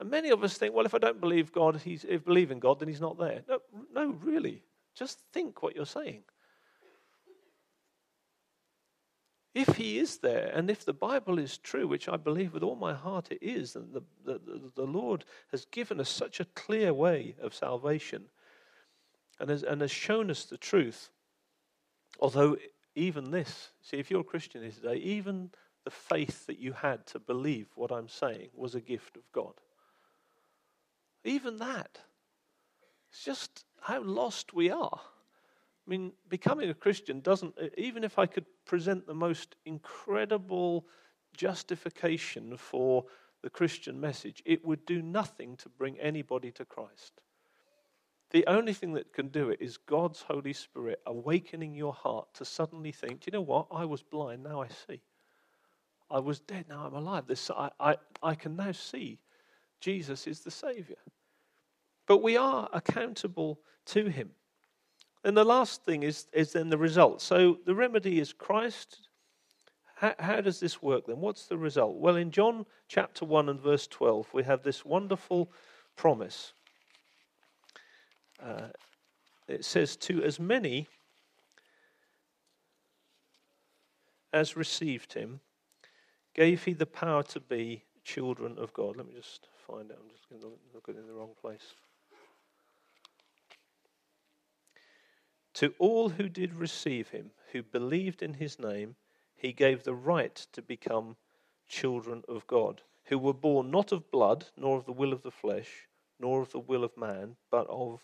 [0.00, 2.58] And many of us think, well, if I don't believe God, he's, if believe in
[2.58, 3.42] God, then he's not there.
[3.48, 3.58] No,
[3.94, 4.62] no, really.
[4.94, 6.22] Just think what you're saying.
[9.54, 12.74] If he is there, and if the Bible is true, which I believe with all
[12.74, 14.40] my heart it is, and the, the,
[14.74, 18.24] the Lord has given us such a clear way of salvation
[19.42, 21.10] and has, and has shown us the truth,
[22.20, 22.56] although
[22.94, 25.50] even this, see, if you're a Christian here today, even
[25.84, 29.54] the faith that you had to believe what I'm saying was a gift of God.
[31.24, 31.98] Even that.
[33.10, 35.00] It's just how lost we are.
[35.00, 40.86] I mean, becoming a Christian doesn't, even if I could present the most incredible
[41.36, 43.06] justification for
[43.42, 47.20] the Christian message, it would do nothing to bring anybody to Christ.
[48.32, 52.46] The only thing that can do it is God's Holy Spirit awakening your heart to
[52.46, 53.66] suddenly think, do you know what?
[53.70, 55.02] I was blind, now I see.
[56.10, 57.26] I was dead, now I'm alive.
[57.26, 59.18] This, I, I, I can now see
[59.80, 60.96] Jesus is the Savior.
[62.06, 64.30] But we are accountable to Him.
[65.24, 67.20] And the last thing is, is then the result.
[67.20, 69.08] So the remedy is Christ.
[69.96, 71.20] How, how, does this work then?
[71.20, 71.96] What's the result?
[71.96, 75.52] Well, in John chapter 1 and verse 12, we have this wonderful
[75.96, 76.54] promise.
[78.42, 78.68] Uh,
[79.48, 80.88] it says, To as many
[84.32, 85.40] as received him,
[86.34, 88.96] gave he the power to be children of God.
[88.96, 89.98] Let me just find it.
[90.00, 91.74] I'm just going to look it in the wrong place.
[95.54, 98.96] To all who did receive him, who believed in his name,
[99.36, 101.16] he gave the right to become
[101.68, 105.30] children of God, who were born not of blood, nor of the will of the
[105.30, 108.02] flesh, nor of the will of man, but of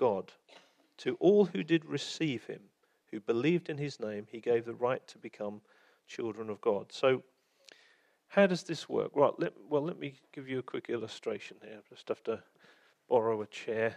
[0.00, 0.32] God.
[0.98, 2.60] To all who did receive him,
[3.10, 5.60] who believed in his name, he gave the right to become
[6.06, 6.86] children of God.
[6.90, 7.22] So,
[8.28, 9.10] how does this work?
[9.14, 11.76] Right, let, well, let me give you a quick illustration here.
[11.76, 12.42] I just have to
[13.10, 13.96] borrow a chair.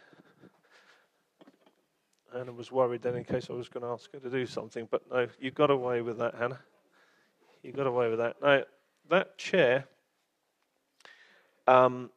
[2.34, 4.90] Hannah was worried then in case I was going to ask her to do something,
[4.92, 6.60] but no, you got away with that, Hannah.
[7.62, 8.42] You got away with that.
[8.42, 8.64] Now,
[9.10, 9.86] that chair,
[11.66, 12.10] um,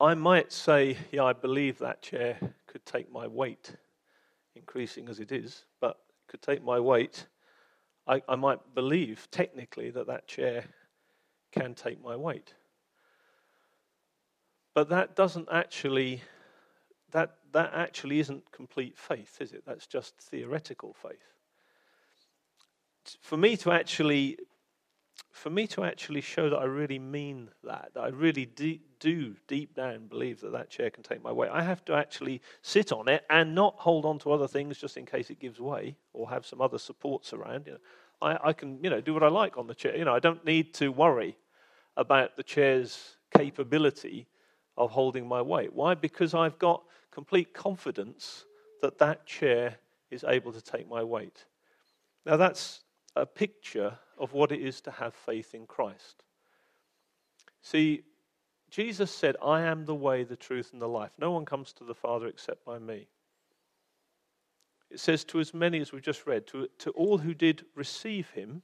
[0.00, 3.74] I might say, yeah, I believe that chair could take my weight,
[4.54, 7.26] increasing as it is, but could take my weight.
[8.06, 10.64] I, I might believe technically that that chair
[11.50, 12.54] can take my weight.
[14.72, 16.22] But that doesn't actually
[17.10, 19.62] that, that actually isn't complete faith, is it?
[19.66, 21.32] That's just theoretical faith.
[23.22, 24.36] For me to actually
[25.30, 29.36] for me to actually show that I really mean that, that I really de- do
[29.46, 32.92] deep down believe that that chair can take my weight, I have to actually sit
[32.92, 35.96] on it and not hold on to other things just in case it gives way
[36.12, 37.66] or have some other supports around.
[37.66, 37.78] You know,
[38.20, 39.96] I, I can, you know, do what I like on the chair.
[39.96, 41.36] You know, I don't need to worry
[41.96, 44.26] about the chair's capability
[44.76, 45.72] of holding my weight.
[45.72, 45.94] Why?
[45.94, 48.44] Because I've got complete confidence
[48.82, 49.76] that that chair
[50.10, 51.44] is able to take my weight.
[52.24, 52.80] Now, that's
[53.18, 56.22] a picture of what it is to have faith in Christ.
[57.60, 58.02] See,
[58.70, 61.10] Jesus said, I am the way, the truth, and the life.
[61.18, 63.08] No one comes to the Father except by me.
[64.90, 68.30] It says, to as many as we've just read, to, to all who did receive
[68.30, 68.62] him,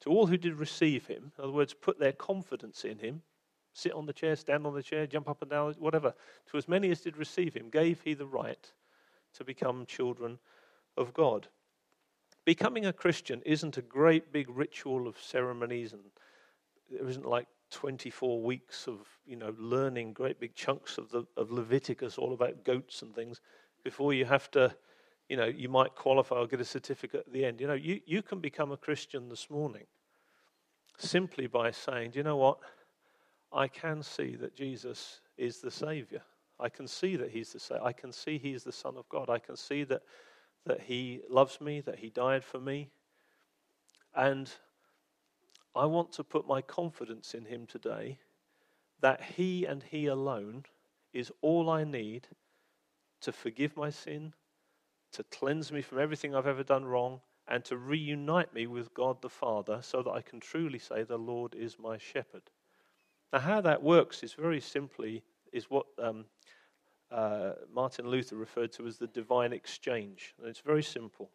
[0.00, 3.22] to all who did receive him, in other words, put their confidence in him,
[3.74, 6.14] sit on the chair, stand on the chair, jump up and down, whatever.
[6.50, 8.72] To as many as did receive him, gave he the right
[9.34, 10.38] to become children
[10.96, 11.48] of God.
[12.46, 16.00] Becoming a Christian isn't a great big ritual of ceremonies, and
[16.90, 21.50] there isn't like 24 weeks of you know learning great big chunks of the of
[21.50, 23.42] Leviticus all about goats and things
[23.84, 24.74] before you have to
[25.28, 28.00] you know you might qualify or get a certificate at the end you know you,
[28.06, 29.82] you can become a christian this morning
[30.96, 32.58] simply by saying do you know what
[33.52, 36.22] I can see that Jesus is the Savior.
[36.58, 37.84] I can see that He's the Savior.
[37.84, 39.30] I can see He is the Son of God.
[39.30, 40.02] I can see that,
[40.66, 42.90] that He loves me, that He died for me.
[44.14, 44.50] And
[45.74, 48.18] I want to put my confidence in Him today
[49.00, 50.64] that He and He alone
[51.12, 52.28] is all I need
[53.20, 54.34] to forgive my sin,
[55.12, 59.22] to cleanse me from everything I've ever done wrong, and to reunite me with God
[59.22, 62.42] the Father so that I can truly say, The Lord is my shepherd.
[63.32, 66.26] Now, how that works is very simply is what um,
[67.10, 70.34] uh, Martin Luther referred to as the divine exchange.
[70.38, 71.30] And it's very simple.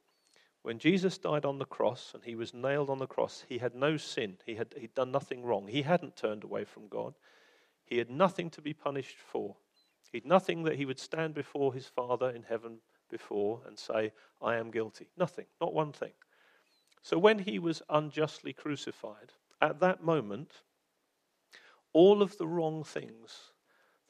[0.64, 3.74] When Jesus died on the cross and he was nailed on the cross, he had
[3.74, 4.38] no sin.
[4.46, 5.68] He had he'd done nothing wrong.
[5.68, 7.16] He hadn't turned away from God.
[7.84, 9.56] He had nothing to be punished for.
[10.12, 12.80] He'd nothing that he would stand before his Father in heaven
[13.10, 15.08] before and say, I am guilty.
[15.18, 16.12] Nothing, not one thing.
[17.02, 19.32] So when he was unjustly crucified,
[19.62, 20.52] at that moment,
[21.94, 23.51] all of the wrong things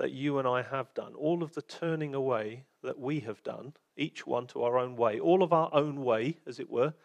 [0.01, 3.73] that you and I have done, all of the turning away that we have done,
[3.95, 6.95] each one to our own way, all of our own way, as it were,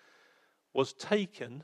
[0.72, 1.62] was taken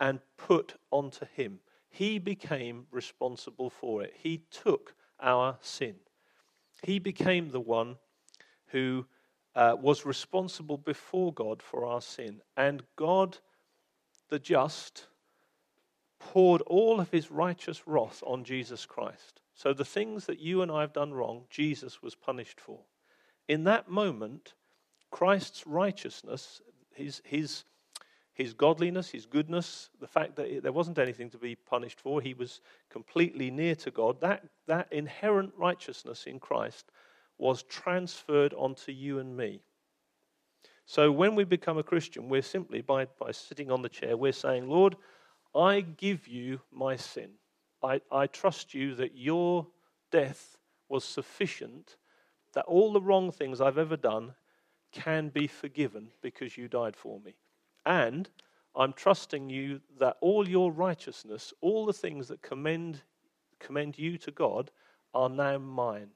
[0.00, 1.58] and put onto him.
[1.90, 4.14] He became responsible for it.
[4.16, 5.96] He took our sin.
[6.82, 7.96] He became the one
[8.68, 9.04] who
[9.54, 12.40] uh, was responsible before God for our sin.
[12.56, 13.36] And God,
[14.30, 15.08] the just,
[16.18, 19.42] poured all of his righteous wrath on Jesus Christ.
[19.56, 22.80] So the things that you and I have done wrong, Jesus was punished for.
[23.48, 24.52] In that moment,
[25.10, 26.60] Christ's righteousness,
[26.94, 27.64] his, his,
[28.34, 32.34] his godliness, his goodness, the fact that there wasn't anything to be punished for, he
[32.34, 36.92] was completely near to God, that, that inherent righteousness in Christ
[37.38, 39.62] was transferred onto you and me.
[40.84, 44.32] So when we become a Christian, we're simply, by, by sitting on the chair, we're
[44.32, 44.96] saying, Lord,
[45.54, 47.30] I give you my sin.
[47.82, 49.66] I, I trust you that your
[50.10, 50.58] death
[50.88, 51.96] was sufficient,
[52.54, 54.34] that all the wrong things I've ever done
[54.92, 57.34] can be forgiven because you died for me.
[57.84, 58.28] And
[58.74, 63.02] I'm trusting you that all your righteousness, all the things that commend,
[63.58, 64.70] commend you to God,
[65.14, 66.10] are now mine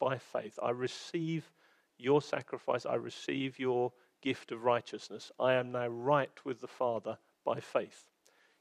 [0.00, 0.58] by faith.
[0.62, 1.50] I receive
[1.98, 5.30] your sacrifice, I receive your gift of righteousness.
[5.38, 8.06] I am now right with the Father by faith.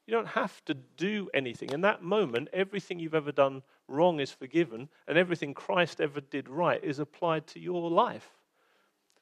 [0.06, 1.70] You don't have to do anything.
[1.72, 6.50] In that moment, everything you've ever done wrong is forgiven, and everything Christ ever did
[6.50, 8.30] right is applied to your life.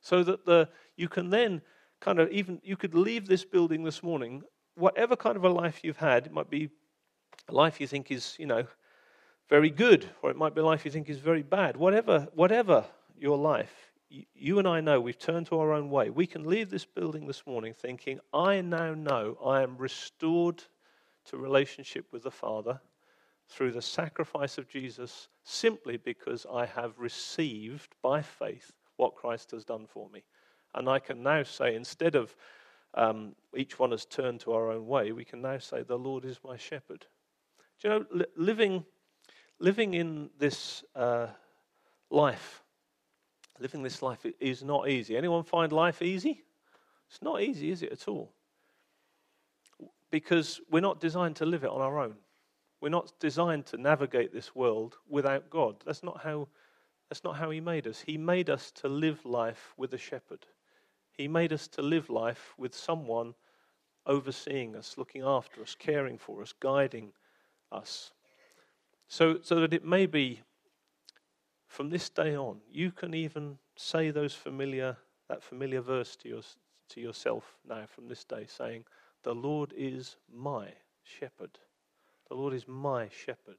[0.02, 1.62] So that the, you can then
[2.00, 4.42] kind of even, you could leave this building this morning,
[4.76, 6.70] whatever kind of a life you've had, it might be
[7.48, 8.66] a life you think is, you know,
[9.50, 11.78] very good, or it might be a life you think is very bad.
[11.78, 13.91] Whatever, whatever your life,
[14.34, 16.10] you and I know we've turned to our own way.
[16.10, 20.64] We can leave this building this morning thinking, I now know I am restored
[21.26, 22.82] to relationship with the Father
[23.48, 29.64] through the sacrifice of Jesus simply because I have received by faith what Christ has
[29.64, 30.24] done for me.
[30.74, 32.36] And I can now say, instead of
[32.94, 36.26] um, each one has turned to our own way, we can now say, The Lord
[36.26, 37.06] is my shepherd.
[37.82, 38.86] Do you know, li- living,
[39.60, 41.28] living in this uh,
[42.10, 42.64] life
[43.62, 45.16] living this life is not easy.
[45.16, 46.44] Anyone find life easy?
[47.08, 48.34] It's not easy, is it at all?
[50.10, 52.16] Because we're not designed to live it on our own.
[52.82, 55.76] We're not designed to navigate this world without God.
[55.86, 56.48] That's not how,
[57.10, 58.02] that's not how He made us.
[58.02, 60.48] He made us to live life with a shepherd.
[61.12, 63.36] He made us to live life with someone
[64.08, 67.12] overseeing us, looking after us, caring for us, guiding
[67.72, 68.12] us.
[69.08, 70.42] So, so that it may be
[71.72, 74.98] from this day on, you can even say those familiar,
[75.30, 76.42] that familiar verse to, your,
[76.90, 78.84] to yourself now from this day, saying,
[79.24, 80.68] The Lord is my
[81.04, 81.58] shepherd.
[82.28, 83.56] The Lord is my shepherd.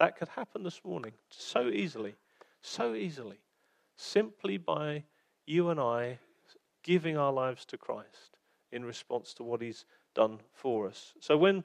[0.00, 2.16] That could happen this morning so easily,
[2.62, 3.38] so easily,
[3.94, 5.04] simply by
[5.46, 6.18] you and I
[6.82, 8.38] giving our lives to Christ
[8.72, 9.84] in response to what He's
[10.16, 11.12] done for us.
[11.20, 11.62] So when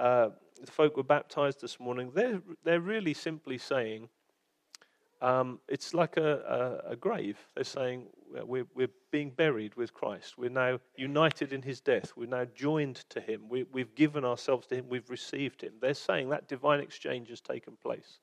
[0.00, 0.30] uh,
[0.64, 4.08] the folk were baptized this morning, they're, they're really simply saying,
[5.22, 7.38] um, it's like a, a, a, grave.
[7.54, 8.06] They're saying
[8.44, 10.36] we're, we're being buried with Christ.
[10.36, 12.12] We're now united in his death.
[12.16, 13.48] We're now joined to him.
[13.48, 14.86] We, we've given ourselves to him.
[14.88, 15.72] We've received him.
[15.80, 18.18] They're saying that divine exchange has taken place.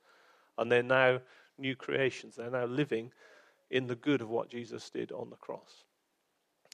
[0.60, 1.20] And they're now
[1.58, 2.36] new creations.
[2.36, 3.12] They're now living
[3.72, 5.86] in the good of what Jesus did on the cross.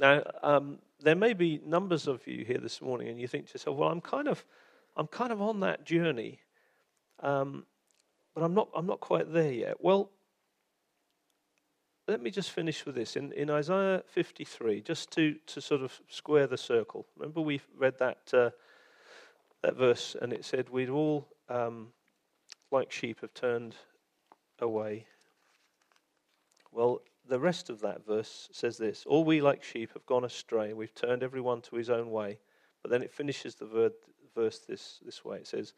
[0.02, 3.54] Now, um, there may be numbers of you here this morning, and you think to
[3.54, 4.44] yourself, well, I'm kind of,
[4.98, 6.40] I'm kind of on that journey.
[7.22, 7.66] Um,
[8.40, 9.84] but I'm not, I'm not quite there yet.
[9.84, 10.12] Well,
[12.08, 13.18] let me just finish with this.
[13.18, 18.00] In, in Isaiah 53, just to, to sort of square the circle, remember we read
[18.00, 18.52] that, uh,
[19.62, 21.90] that verse and it said, We'd all, um,
[22.72, 23.76] like sheep, have turned
[24.60, 25.06] away.
[26.72, 30.72] Well, the rest of that verse says this All we like sheep have gone astray,
[30.72, 32.40] we've turned everyone to his own way.
[32.82, 33.92] But then it finishes the
[34.34, 35.74] verse this, this way it says,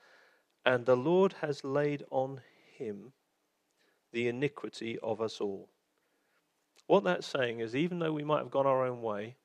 [0.63, 2.41] And the Lord has laid on
[2.81, 3.13] him
[4.11, 5.69] the iniquity of us all.
[6.87, 9.35] What that's saying is, even though we might have gone our own way,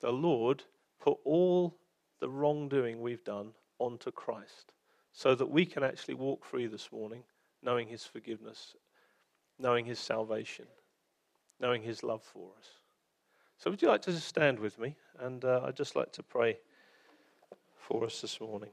[0.00, 0.64] the Lord
[1.00, 1.78] put all
[2.20, 4.72] the wrongdoing we've done onto Christ
[5.12, 7.22] so that we can actually walk free this morning
[7.62, 8.74] knowing his forgiveness,
[9.58, 10.66] knowing his salvation,
[11.60, 12.66] knowing his love for us.
[13.56, 14.96] So, would you like to just stand with me?
[15.20, 16.58] And uh, I'd just like to pray
[17.76, 18.70] for us this morning.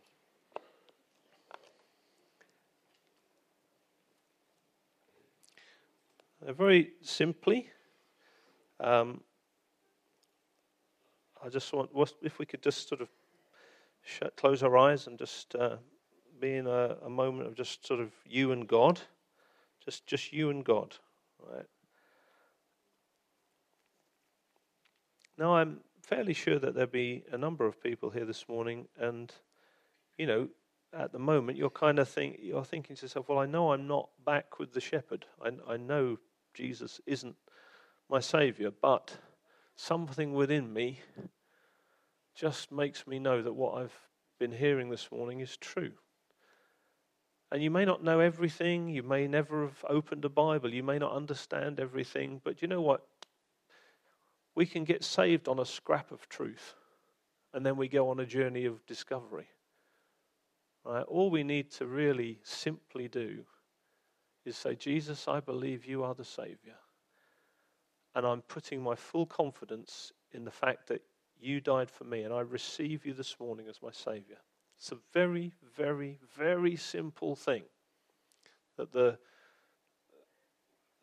[6.47, 7.69] Very simply,
[8.79, 9.21] um,
[11.43, 11.89] I just want,
[12.21, 13.09] if we could just sort of
[14.01, 15.77] shut, close our eyes and just uh,
[16.39, 18.99] be in a, a, moment of just sort of you and God,
[19.83, 20.95] just just you and God,
[21.39, 21.65] right?
[25.37, 29.33] Now I'm fairly sure that there'll be a number of people here this morning, and
[30.17, 30.47] you know,
[30.93, 33.87] at the moment you're kind of think you're thinking to yourself, well, I know I'm
[33.87, 35.25] not back with the shepherd.
[35.41, 36.17] I, I know
[36.53, 37.35] Jesus isn't
[38.09, 39.17] my savior, but
[39.75, 40.99] something within me
[42.35, 43.97] just makes me know that what I've
[44.39, 45.91] been hearing this morning is true.
[47.51, 50.99] And you may not know everything, you may never have opened a Bible, you may
[50.99, 53.05] not understand everything, but you know what?
[54.55, 56.75] We can get saved on a scrap of truth,
[57.53, 59.47] and then we go on a journey of discovery.
[60.85, 61.03] Right?
[61.03, 63.45] All we need to really simply do
[64.45, 66.75] is say, Jesus, I believe you are the Savior.
[68.15, 71.01] And I'm putting my full confidence in the fact that
[71.39, 74.37] you died for me, and I receive you this morning as my Savior.
[74.77, 77.63] It's a very, very, very simple thing
[78.77, 79.17] that the,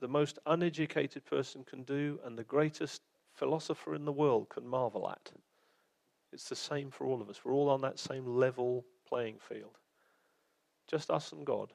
[0.01, 5.09] the most uneducated person can do, and the greatest philosopher in the world can marvel
[5.09, 5.31] at.
[6.33, 7.45] It's the same for all of us.
[7.45, 9.79] We're all on that same level playing field.
[10.87, 11.73] Just us and God.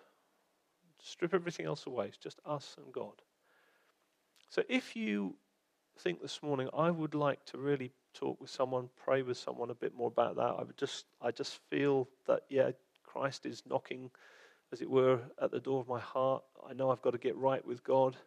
[1.02, 2.08] Strip everything else away.
[2.08, 3.22] It's just us and God.
[4.50, 5.36] So if you
[6.00, 9.76] think this morning, I would like to really talk with someone, pray with someone a
[9.76, 10.56] bit more about that.
[10.60, 12.72] I would just, I just feel that yeah,
[13.04, 14.12] Christ is knocking,
[14.72, 16.44] as it were, at the door of my heart.
[16.68, 18.18] I know I've got to get right with God.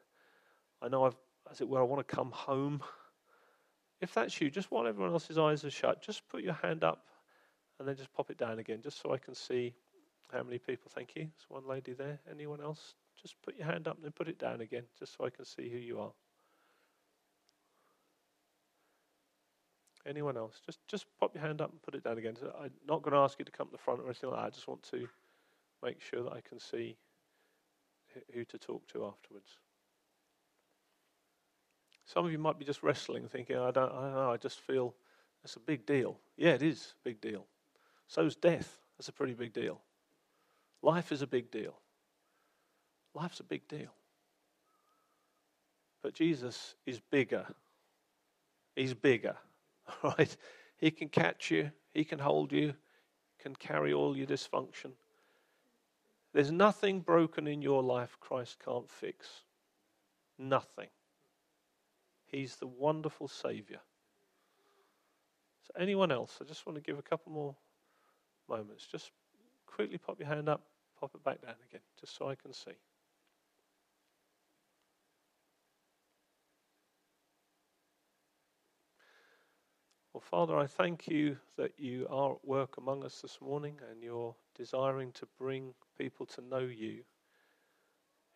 [0.82, 1.16] I know I've,
[1.50, 2.82] as it were, I want to come home.
[4.00, 7.06] If that's you, just while everyone else's eyes are shut, just put your hand up
[7.78, 9.74] and then just pop it down again, just so I can see
[10.32, 10.90] how many people?
[10.94, 11.22] Thank you.
[11.22, 12.18] There's one lady there.
[12.30, 12.94] Anyone else?
[13.20, 15.44] Just put your hand up and then put it down again, just so I can
[15.44, 16.12] see who you are.
[20.06, 20.60] Anyone else?
[20.66, 22.36] Just just pop your hand up and put it down again.
[22.36, 24.40] So I'm not going to ask you to come to the front or anything like
[24.40, 24.46] that.
[24.46, 25.08] I just want to
[25.82, 26.96] make sure that I can see
[28.32, 29.58] who to talk to afterwards.
[32.04, 34.60] Some of you might be just wrestling, thinking, I don't, I don't know, I just
[34.60, 34.94] feel
[35.42, 36.18] it's a big deal.
[36.36, 37.46] Yeah, it is a big deal.
[38.06, 38.78] So's death.
[38.98, 39.80] That's a pretty big deal.
[40.84, 41.74] Life is a big deal.
[43.14, 43.88] Life's a big deal.
[46.02, 47.46] But Jesus is bigger.
[48.76, 49.34] He's bigger,
[50.02, 50.36] right?
[50.76, 52.74] He can catch you, He can hold you,
[53.38, 54.90] can carry all your dysfunction.
[56.34, 59.26] There's nothing broken in your life Christ can't fix.
[60.38, 60.88] Nothing.
[62.26, 63.80] He's the wonderful Savior.
[65.66, 66.40] So, anyone else?
[66.42, 67.56] I just want to give a couple more
[68.50, 68.86] moments.
[68.86, 69.12] Just
[69.66, 70.60] quickly pop your hand up
[70.98, 72.72] pop it back down again, just so I can see.
[80.12, 84.00] Well, Father, I thank you that you are at work among us this morning and
[84.00, 87.02] you're desiring to bring people to know you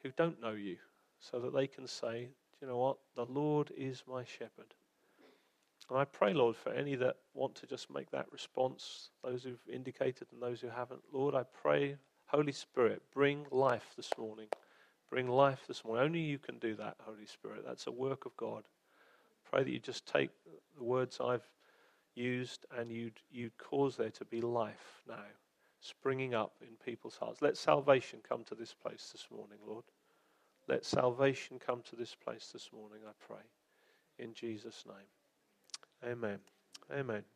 [0.02, 0.76] who don't know you
[1.20, 2.96] so that they can say, Do you know what?
[3.14, 4.74] The Lord is my shepherd.
[5.88, 9.59] And I pray, Lord, for any that want to just make that response, those who've
[9.72, 11.00] indicated and those who haven't.
[11.12, 11.96] Lord, I pray
[12.29, 14.49] Holy Spirit, bring life this morning.
[15.11, 16.05] Bring life this morning.
[16.05, 17.64] Only you can do that, Holy Spirit.
[17.66, 18.64] That's a work of God.
[19.51, 20.31] Pray that you just take
[20.76, 21.49] the words I've
[22.14, 25.24] used and you'd, you'd cause there to be life now,
[25.81, 27.41] springing up in people's hearts.
[27.41, 29.85] Let salvation come to this place this morning, Lord.
[30.68, 33.43] Let salvation come to this place this morning, I pray.
[34.18, 36.12] In Jesus' name.
[36.12, 36.41] Amen.
[36.93, 37.22] Amen.